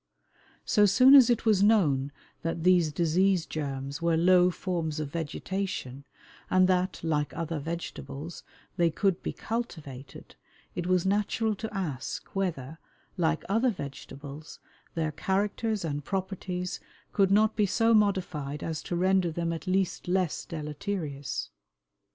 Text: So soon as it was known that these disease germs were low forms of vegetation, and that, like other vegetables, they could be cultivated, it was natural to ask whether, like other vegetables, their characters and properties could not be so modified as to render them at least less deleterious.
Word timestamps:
So 0.65 0.87
soon 0.87 1.13
as 1.13 1.29
it 1.29 1.45
was 1.45 1.61
known 1.61 2.11
that 2.41 2.63
these 2.63 2.91
disease 2.91 3.45
germs 3.45 4.01
were 4.01 4.17
low 4.17 4.49
forms 4.49 4.99
of 4.99 5.11
vegetation, 5.11 6.05
and 6.49 6.67
that, 6.67 6.99
like 7.03 7.37
other 7.37 7.59
vegetables, 7.59 8.41
they 8.77 8.89
could 8.89 9.21
be 9.21 9.31
cultivated, 9.31 10.35
it 10.73 10.87
was 10.87 11.05
natural 11.05 11.53
to 11.53 11.71
ask 11.71 12.25
whether, 12.35 12.79
like 13.15 13.43
other 13.47 13.69
vegetables, 13.69 14.57
their 14.95 15.11
characters 15.11 15.85
and 15.85 16.03
properties 16.03 16.79
could 17.13 17.29
not 17.29 17.55
be 17.55 17.67
so 17.67 17.93
modified 17.93 18.63
as 18.63 18.81
to 18.81 18.95
render 18.95 19.29
them 19.29 19.53
at 19.53 19.67
least 19.67 20.07
less 20.07 20.45
deleterious. 20.45 21.51